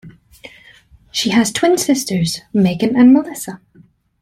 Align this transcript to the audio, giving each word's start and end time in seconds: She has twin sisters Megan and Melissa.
She 1.11 1.29
has 1.29 1.51
twin 1.51 1.77
sisters 1.77 2.39
Megan 2.53 2.95
and 2.95 3.13
Melissa. 3.13 3.61